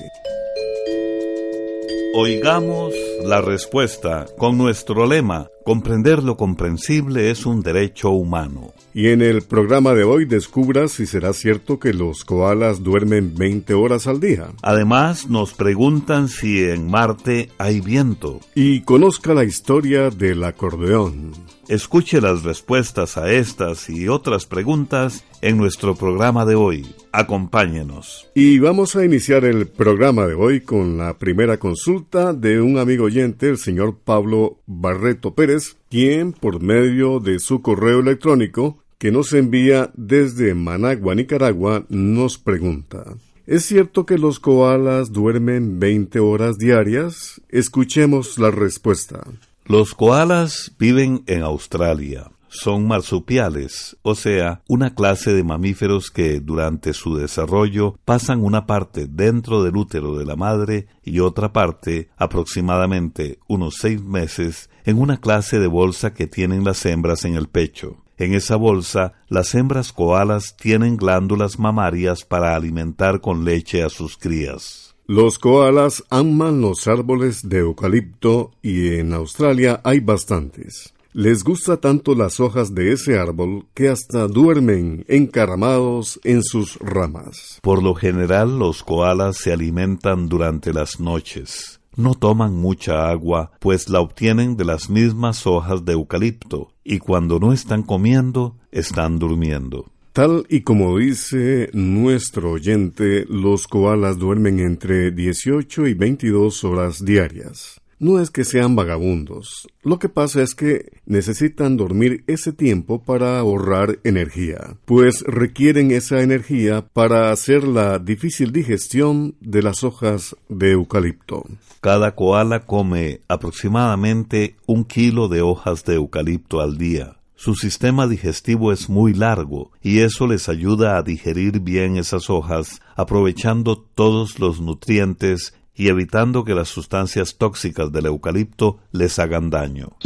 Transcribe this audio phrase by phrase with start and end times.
[2.15, 8.73] Oigamos la respuesta con nuestro lema, comprender lo comprensible es un derecho humano.
[8.93, 13.75] Y en el programa de hoy descubra si será cierto que los koalas duermen 20
[13.75, 14.49] horas al día.
[14.63, 18.41] Además, nos preguntan si en Marte hay viento.
[18.55, 21.33] Y conozca la historia del acordeón.
[21.71, 26.85] Escuche las respuestas a estas y otras preguntas en nuestro programa de hoy.
[27.13, 28.29] Acompáñenos.
[28.35, 33.05] Y vamos a iniciar el programa de hoy con la primera consulta de un amigo
[33.05, 39.33] oyente, el señor Pablo Barreto Pérez, quien por medio de su correo electrónico que nos
[39.33, 43.05] envía desde Managua, Nicaragua, nos pregunta.
[43.47, 47.41] ¿Es cierto que los koalas duermen 20 horas diarias?
[47.49, 49.23] Escuchemos la respuesta.
[49.71, 52.33] Los koalas viven en Australia.
[52.49, 59.07] Son marsupiales, o sea, una clase de mamíferos que durante su desarrollo pasan una parte
[59.09, 65.21] dentro del útero de la madre y otra parte, aproximadamente unos seis meses, en una
[65.21, 67.99] clase de bolsa que tienen las hembras en el pecho.
[68.19, 74.17] En esa bolsa, las hembras koalas tienen glándulas mamarias para alimentar con leche a sus
[74.17, 74.90] crías.
[75.13, 80.95] Los koalas aman los árboles de eucalipto y en Australia hay bastantes.
[81.13, 87.59] Les gusta tanto las hojas de ese árbol que hasta duermen encaramados en sus ramas.
[87.61, 91.81] Por lo general los koalas se alimentan durante las noches.
[91.97, 97.41] No toman mucha agua, pues la obtienen de las mismas hojas de eucalipto, y cuando
[97.41, 99.87] no están comiendo, están durmiendo.
[100.13, 107.81] Tal y como dice nuestro oyente, los koalas duermen entre 18 y 22 horas diarias.
[108.01, 113.39] No es que sean vagabundos, lo que pasa es que necesitan dormir ese tiempo para
[113.39, 120.73] ahorrar energía, pues requieren esa energía para hacer la difícil digestión de las hojas de
[120.73, 121.45] eucalipto.
[121.83, 127.20] Cada koala come aproximadamente un kilo de hojas de eucalipto al día.
[127.43, 132.83] Su sistema digestivo es muy largo y eso les ayuda a digerir bien esas hojas,
[132.97, 139.97] aprovechando todos los nutrientes y evitando que las sustancias tóxicas del eucalipto les hagan daño.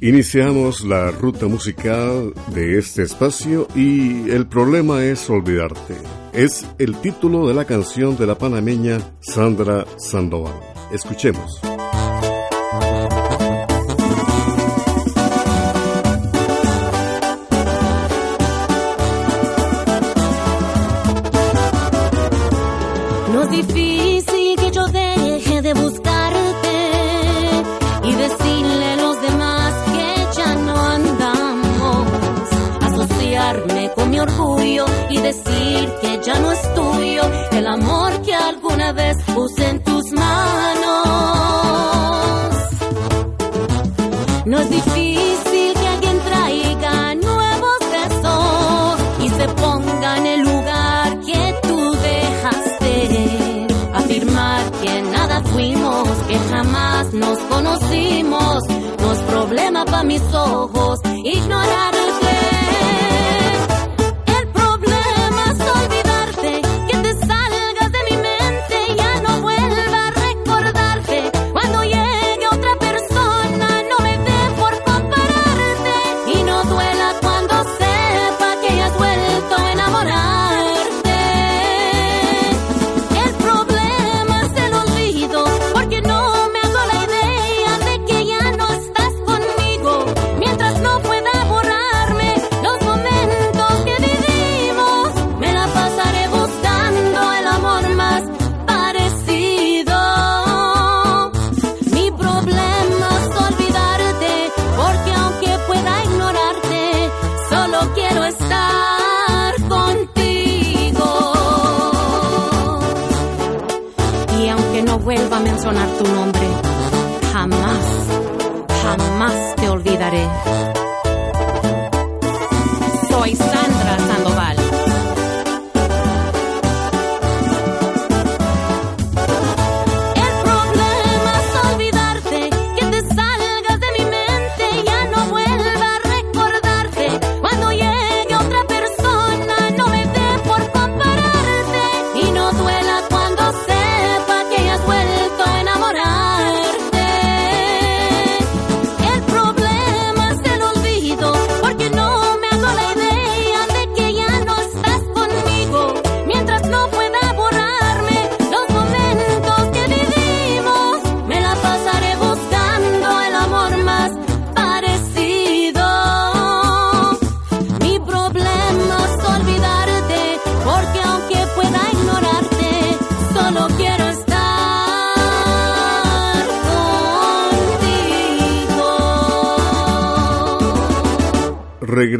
[0.00, 5.94] Iniciamos la ruta musical de este espacio y el problema es olvidarte.
[6.32, 10.58] Es el título de la canción de la panameña Sandra Sandoval.
[10.92, 11.60] Escuchemos.
[36.32, 37.22] Ya no es tuyo,
[37.52, 41.00] el amor que alguna vez puse en tus manos.
[44.46, 51.42] No es difícil que alguien traiga nuevos besos y se ponga en el lugar que
[51.66, 51.78] tú
[52.10, 53.66] dejaste.
[53.94, 58.58] Afirmar que nada fuimos, que jamás nos conocimos,
[59.02, 61.99] no es problema para mis ojos ignorar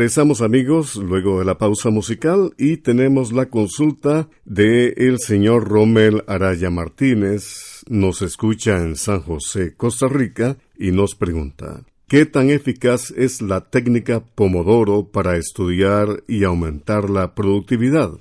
[0.00, 6.25] Regresamos amigos luego de la pausa musical y tenemos la consulta de el señor Rommel
[6.26, 7.85] Araya Martínez.
[7.87, 13.69] Nos escucha en San José, Costa Rica y nos pregunta ¿Qué tan eficaz es la
[13.69, 18.12] técnica Pomodoro para estudiar y aumentar la productividad?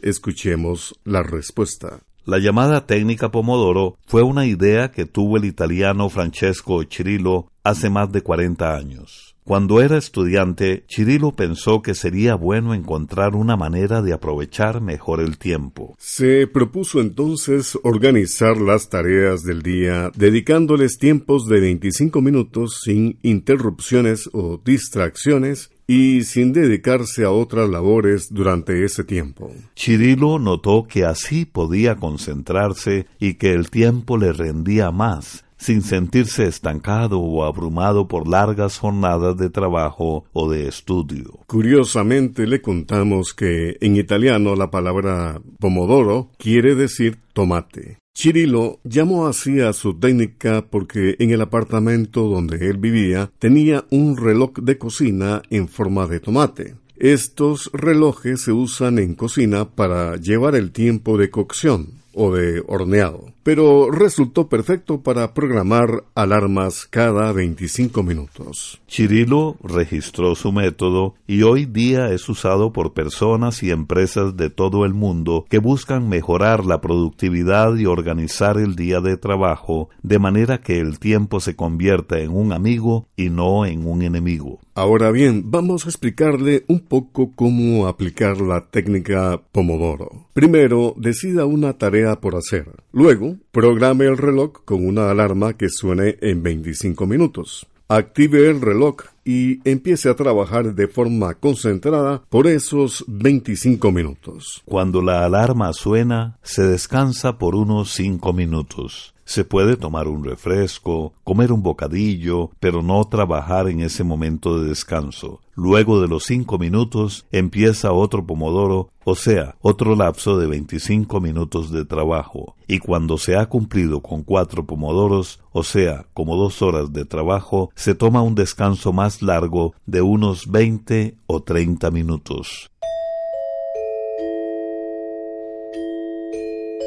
[0.00, 2.00] Escuchemos la respuesta.
[2.24, 8.12] La llamada técnica Pomodoro fue una idea que tuvo el italiano Francesco Cirillo hace más
[8.12, 9.26] de 40 años.
[9.42, 15.38] Cuando era estudiante, Chirilo pensó que sería bueno encontrar una manera de aprovechar mejor el
[15.38, 15.94] tiempo.
[16.00, 24.28] Se propuso entonces organizar las tareas del día dedicándoles tiempos de 25 minutos sin interrupciones
[24.32, 29.52] o distracciones y sin dedicarse a otras labores durante ese tiempo.
[29.76, 36.46] Chirilo notó que así podía concentrarse y que el tiempo le rendía más sin sentirse
[36.46, 41.40] estancado o abrumado por largas jornadas de trabajo o de estudio.
[41.48, 47.98] Curiosamente le contamos que en italiano la palabra pomodoro quiere decir tomate.
[48.14, 54.16] Chirilo llamó así a su técnica porque en el apartamento donde él vivía tenía un
[54.16, 56.76] reloj de cocina en forma de tomate.
[56.96, 63.32] Estos relojes se usan en cocina para llevar el tiempo de cocción o de horneado,
[63.46, 68.80] pero resultó perfecto para programar alarmas cada 25 minutos.
[68.88, 74.84] Chirilo registró su método y hoy día es usado por personas y empresas de todo
[74.84, 80.58] el mundo que buscan mejorar la productividad y organizar el día de trabajo de manera
[80.58, 84.58] que el tiempo se convierta en un amigo y no en un enemigo.
[84.74, 90.26] Ahora bien, vamos a explicarle un poco cómo aplicar la técnica Pomodoro.
[90.34, 92.66] Primero, decida una tarea por hacer.
[92.92, 97.66] Luego, programe el reloj con una alarma que suene en 25 minutos.
[97.88, 104.62] Active el reloj y empiece a trabajar de forma concentrada por esos 25 minutos.
[104.64, 109.15] Cuando la alarma suena, se descansa por unos 5 minutos.
[109.26, 114.68] Se puede tomar un refresco, comer un bocadillo, pero no trabajar en ese momento de
[114.68, 115.40] descanso.
[115.56, 121.72] Luego de los cinco minutos empieza otro pomodoro, o sea, otro lapso de 25 minutos
[121.72, 122.54] de trabajo.
[122.68, 127.70] Y cuando se ha cumplido con cuatro pomodoros, o sea, como dos horas de trabajo,
[127.74, 132.70] se toma un descanso más largo de unos 20 o 30 minutos.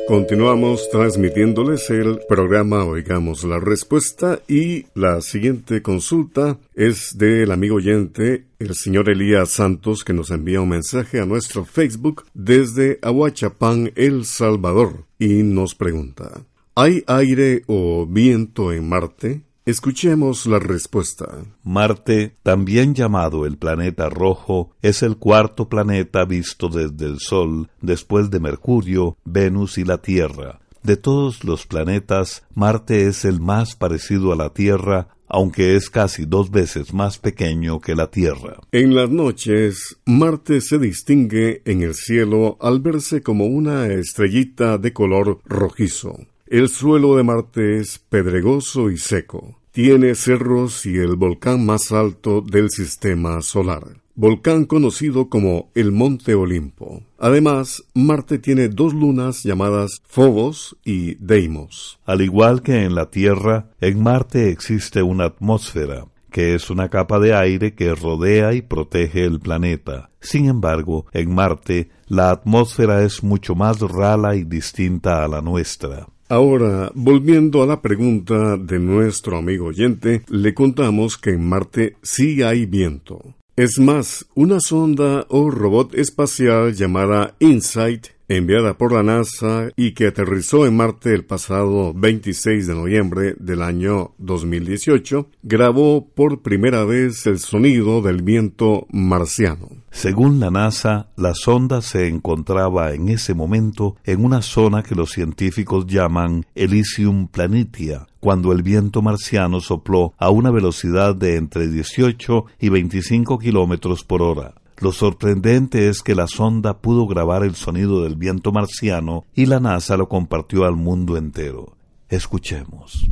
[0.10, 8.48] Continuamos transmitiéndoles el programa Oigamos la Respuesta y la siguiente consulta es del amigo oyente,
[8.58, 14.26] el señor Elías Santos, que nos envía un mensaje a nuestro Facebook desde Ahuachapán, El
[14.26, 19.44] Salvador, y nos pregunta, ¿hay aire o viento en Marte?
[19.66, 21.44] Escuchemos la respuesta.
[21.64, 28.32] Marte, también llamado el planeta rojo, es el cuarto planeta visto desde el Sol, después
[28.32, 30.60] de Mercurio, Venus y la Tierra.
[30.82, 36.26] De todos los planetas, Marte es el más parecido a la Tierra, aunque es casi
[36.26, 38.60] dos veces más pequeño que la Tierra.
[38.72, 44.94] En las noches, Marte se distingue en el cielo al verse como una estrellita de
[44.94, 46.18] color rojizo.
[46.52, 49.60] El suelo de Marte es pedregoso y seco.
[49.72, 53.84] Tiene cerros y el volcán más alto del sistema solar,
[54.16, 57.04] volcán conocido como el Monte Olimpo.
[57.20, 62.00] Además, Marte tiene dos lunas llamadas Phobos y Deimos.
[62.04, 67.20] Al igual que en la Tierra, en Marte existe una atmósfera, que es una capa
[67.20, 70.10] de aire que rodea y protege el planeta.
[70.20, 76.08] Sin embargo, en Marte, la atmósfera es mucho más rala y distinta a la nuestra.
[76.32, 82.44] Ahora, volviendo a la pregunta de nuestro amigo oyente, le contamos que en Marte sí
[82.44, 83.34] hay viento.
[83.56, 90.08] Es más, una sonda o robot espacial llamada InSight enviada por la NASA y que
[90.08, 97.26] aterrizó en Marte el pasado 26 de noviembre del año 2018, grabó por primera vez
[97.26, 99.70] el sonido del viento marciano.
[99.92, 105.12] Según la NASA, la sonda se encontraba en ese momento en una zona que los
[105.12, 112.46] científicos llaman Elysium Planitia, cuando el viento marciano sopló a una velocidad de entre 18
[112.60, 114.54] y 25 kilómetros por hora.
[114.82, 119.60] Lo sorprendente es que la sonda pudo grabar el sonido del viento marciano y la
[119.60, 121.76] NASA lo compartió al mundo entero.
[122.08, 123.10] Escuchemos.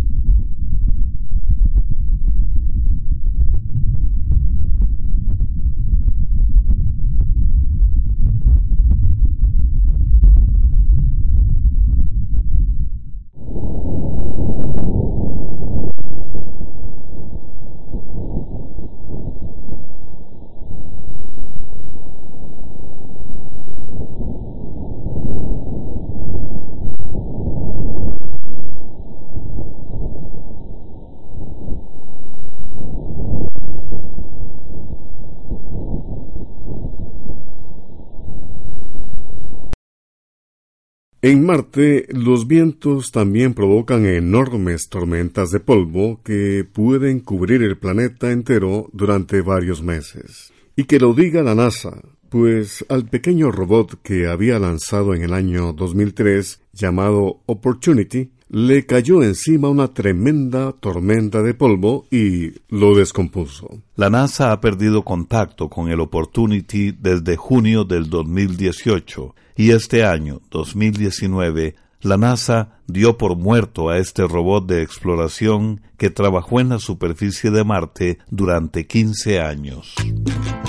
[41.28, 48.32] En Marte, los vientos también provocan enormes tormentas de polvo que pueden cubrir el planeta
[48.32, 50.54] entero durante varios meses.
[50.78, 55.34] Y que lo diga la NASA, pues al pequeño robot que había lanzado en el
[55.34, 63.82] año 2003, llamado Opportunity, le cayó encima una tremenda tormenta de polvo y lo descompuso.
[63.96, 70.42] La NASA ha perdido contacto con el Opportunity desde junio del 2018 y este año,
[70.52, 76.80] 2019, la NASA dio por muerto a este robot de exploración que trabajó en la
[76.80, 79.96] superficie de Marte durante 15 años.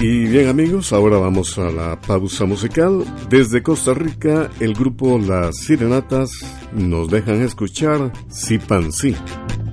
[0.00, 3.04] Y bien amigos, ahora vamos a la pausa musical.
[3.28, 6.30] Desde Costa Rica, el grupo Las Sirenatas
[6.72, 9.16] nos dejan escuchar Sipansí.
[9.16, 9.67] el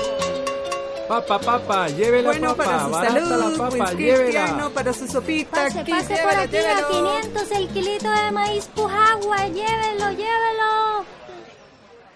[1.07, 4.71] Papa, papa, lleve la Bueno, papa, para su barata salud, la papa, llévela.
[4.73, 5.51] para su sopita.
[5.51, 7.21] Pase, aquí, pase por llévelo, a llévelo.
[7.21, 9.47] 500 el kilito de maíz pujagua.
[9.47, 11.05] Llévelo, llévelo.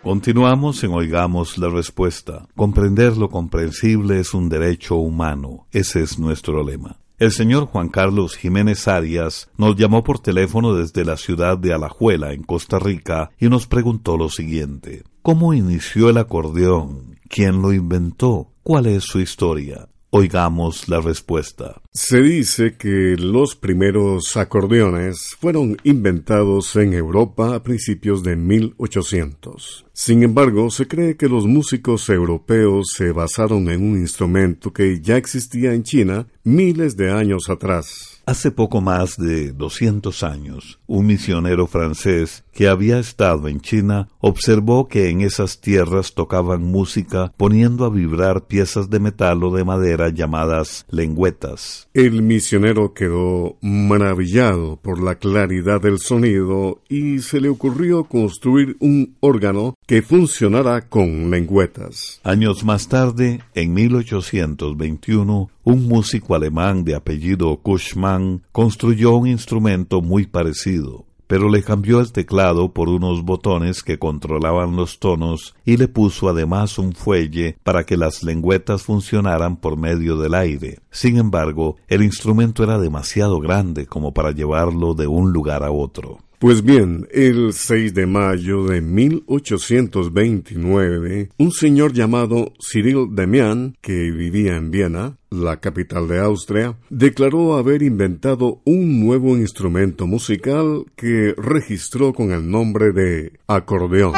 [0.01, 2.47] Continuamos en Oigamos la Respuesta.
[2.55, 5.67] Comprender lo comprensible es un derecho humano.
[5.71, 6.97] Ese es nuestro lema.
[7.19, 12.31] El señor Juan Carlos Jiménez Arias nos llamó por teléfono desde la ciudad de Alajuela,
[12.31, 15.03] en Costa Rica, y nos preguntó lo siguiente.
[15.21, 17.17] ¿Cómo inició el acordeón?
[17.27, 18.47] ¿Quién lo inventó?
[18.63, 19.87] ¿Cuál es su historia?
[20.11, 21.81] Oigamos la respuesta.
[21.93, 29.85] Se dice que los primeros acordeones fueron inventados en Europa a principios de 1800.
[29.93, 35.15] Sin embargo, se cree que los músicos europeos se basaron en un instrumento que ya
[35.15, 38.18] existía en China miles de años atrás.
[38.29, 44.87] Hace poco más de 200 años, un misionero francés que había estado en China observó
[44.87, 50.09] que en esas tierras tocaban música poniendo a vibrar piezas de metal o de madera
[50.09, 51.89] llamadas lengüetas.
[51.95, 59.15] El misionero quedó maravillado por la claridad del sonido y se le ocurrió construir un
[59.21, 62.21] órgano que funcionara con lengüetas.
[62.23, 70.25] Años más tarde, en 1821, un músico alemán de apellido Kuschmann construyó un instrumento muy
[70.25, 75.87] parecido, pero le cambió el teclado por unos botones que controlaban los tonos y le
[75.87, 80.79] puso además un fuelle para que las lengüetas funcionaran por medio del aire.
[80.89, 86.17] Sin embargo, el instrumento era demasiado grande como para llevarlo de un lugar a otro.
[86.39, 94.55] Pues bien, el 6 de mayo de 1829, un señor llamado Cyril Demian, que vivía
[94.55, 102.13] en Viena, la capital de Austria, declaró haber inventado un nuevo instrumento musical que registró
[102.13, 104.13] con el nombre de acordeón.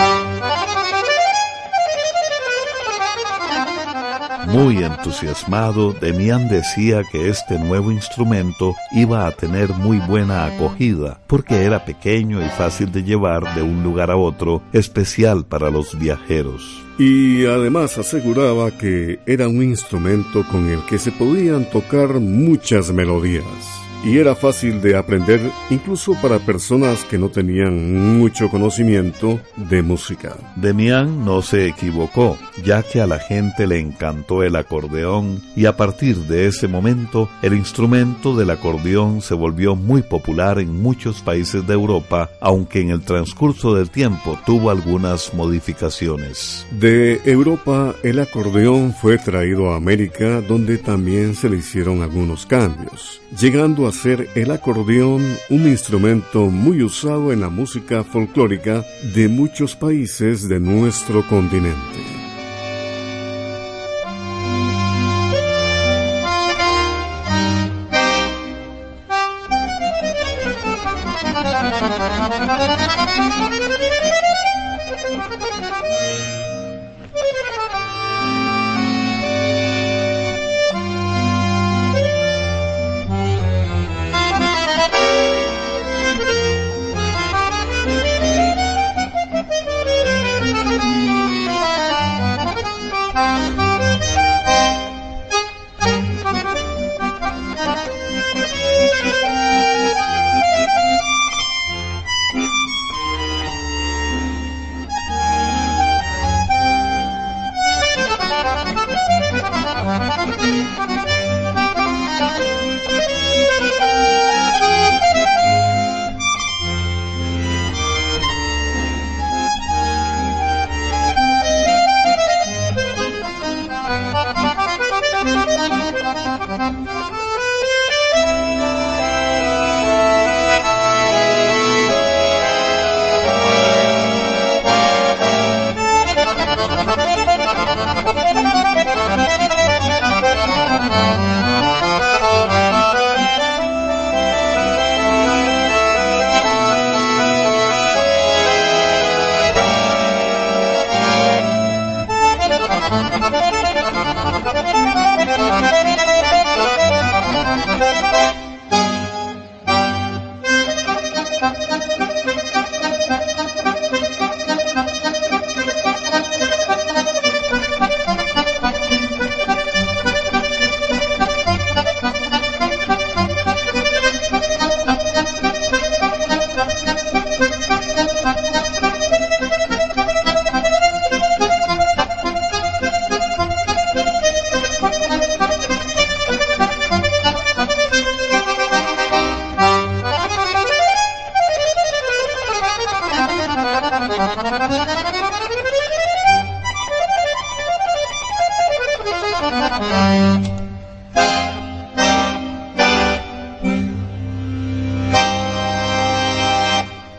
[4.48, 11.64] Muy entusiasmado, Demián decía que este nuevo instrumento iba a tener muy buena acogida, porque
[11.64, 16.84] era pequeño y fácil de llevar de un lugar a otro, especial para los viajeros.
[16.98, 23.82] Y además aseguraba que era un instrumento con el que se podían tocar muchas melodías.
[24.04, 30.38] Y era fácil de aprender incluso para personas que no tenían mucho conocimiento de música.
[30.56, 35.78] Demián no se equivocó, ya que a la gente le encantó el acordeón y a
[35.78, 41.66] partir de ese momento el instrumento del acordeón se volvió muy popular en muchos países
[41.68, 46.66] de Europa, aunque en el transcurso del tiempo tuvo algunas modificaciones.
[46.72, 53.22] De Europa el acordeón fue traído a América donde también se le hicieron algunos cambios,
[53.40, 59.28] llegando a a ser el acordeón, un instrumento muy usado en la música folclórica de
[59.28, 62.11] muchos países de nuestro continente.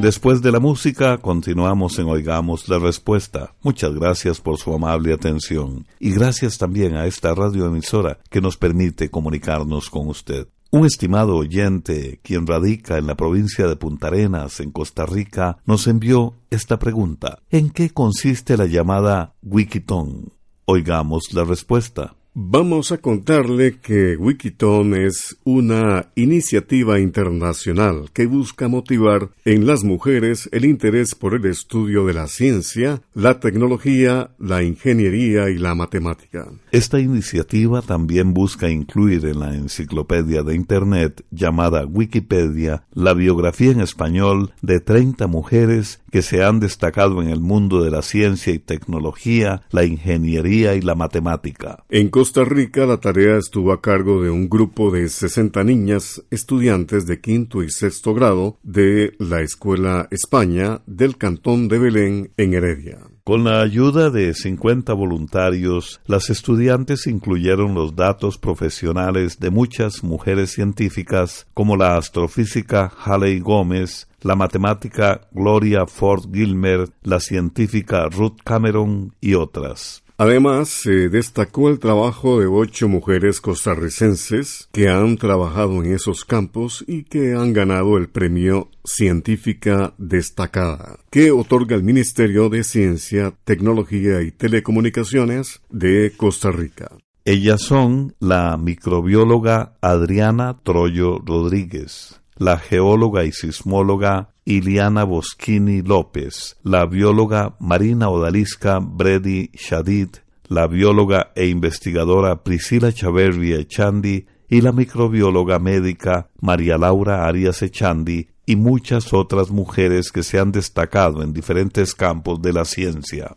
[0.03, 3.55] Después de la música, continuamos en Oigamos la Respuesta.
[3.63, 9.11] Muchas gracias por su amable atención y gracias también a esta radioemisora que nos permite
[9.11, 10.49] comunicarnos con usted.
[10.73, 15.87] Un estimado oyente, quien radica en la provincia de Punta Arenas, en Costa Rica, nos
[15.87, 17.39] envió esta pregunta.
[17.49, 20.33] ¿En qué consiste la llamada Wikiton?
[20.65, 22.17] Oigamos la respuesta.
[22.35, 30.49] Vamos a contarle que Wikiton es una iniciativa internacional que busca motivar en las mujeres
[30.51, 36.49] el interés por el estudio de la ciencia, la tecnología, la ingeniería y la matemática.
[36.71, 43.83] Esta iniciativa también busca incluir en la enciclopedia de Internet llamada Wikipedia la biografía en
[43.83, 48.59] español de 30 mujeres que se han destacado en el mundo de la ciencia y
[48.59, 51.83] tecnología, la ingeniería y la matemática.
[52.11, 57.21] Costa Rica la tarea estuvo a cargo de un grupo de 60 niñas estudiantes de
[57.21, 63.12] quinto y sexto grado de la Escuela España del Cantón de Belén en Heredia.
[63.25, 70.51] Con la ayuda de 50 voluntarios, las estudiantes incluyeron los datos profesionales de muchas mujeres
[70.51, 79.15] científicas como la astrofísica Haley Gómez, la matemática Gloria Ford Gilmer, la científica Ruth Cameron
[79.21, 80.02] y otras.
[80.17, 86.85] Además, se destacó el trabajo de ocho mujeres costarricenses que han trabajado en esos campos
[86.87, 94.23] y que han ganado el premio Científica Destacada, que otorga el Ministerio de Ciencia, Tecnología
[94.23, 96.91] y Telecomunicaciones de Costa Rica.
[97.25, 106.87] Ellas son la microbióloga Adriana Troyo Rodríguez, la geóloga y sismóloga Iliana Boschini López, la
[106.87, 110.09] bióloga Marina Odalisca Bredi Shadid,
[110.49, 118.31] la bióloga e investigadora Priscila Chaverri Echandi y la microbióloga médica María Laura Arias Echandi
[118.45, 123.37] y muchas otras mujeres que se han destacado en diferentes campos de la ciencia.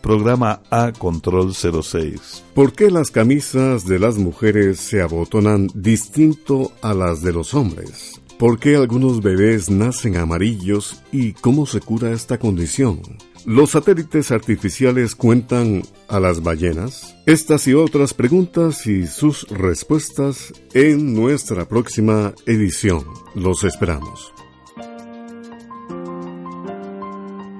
[0.00, 2.44] Programa A Control 06.
[2.54, 8.20] ¿Por qué las camisas de las mujeres se abotonan distinto a las de los hombres?
[8.38, 13.02] ¿Por qué algunos bebés nacen amarillos y cómo se cura esta condición?
[13.46, 17.16] ¿Los satélites artificiales cuentan a las ballenas?
[17.26, 23.04] Estas y otras preguntas y sus respuestas en nuestra próxima edición.
[23.34, 24.32] Los esperamos.